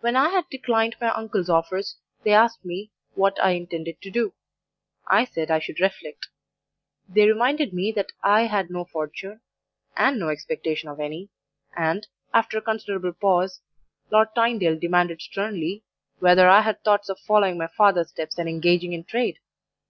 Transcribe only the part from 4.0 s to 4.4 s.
to do?'